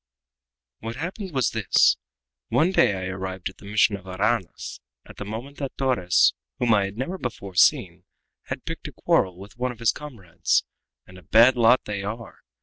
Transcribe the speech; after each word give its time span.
"What 0.79 0.95
happened 0.95 1.31
was 1.31 1.51
this: 1.51 1.95
One 2.49 2.71
day 2.71 2.95
I 2.95 3.05
arrived 3.09 3.49
at 3.49 3.57
the 3.57 3.65
mission 3.65 3.95
of 3.95 4.07
Aranas 4.07 4.79
at 5.05 5.17
the 5.17 5.25
moment 5.25 5.57
that 5.57 5.77
Torres, 5.77 6.33
whom 6.57 6.73
I 6.73 6.85
had 6.85 6.97
never 6.97 7.19
before 7.19 7.53
seen, 7.53 8.05
had 8.45 8.65
picked 8.65 8.87
a 8.87 8.93
quarrel 8.93 9.37
with 9.37 9.57
one 9.57 9.71
of 9.71 9.77
his 9.77 9.91
comrades 9.91 10.63
and 11.05 11.19
a 11.19 11.21
bad 11.21 11.55
lot 11.55 11.85
they 11.85 12.01
are! 12.01 12.39